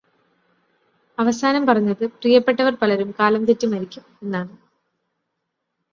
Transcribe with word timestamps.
അവസാനം 1.17 1.65
പറഞ്ഞത് 1.65 2.03
"പ്രിയപ്പെട്ടവർ 2.15 2.73
പലരും 2.75 3.11
കാലം 3.19 3.45
തെറ്റി 3.45 3.67
മരിക്കും” 3.67 4.05
എന്നാണ്. 4.23 4.53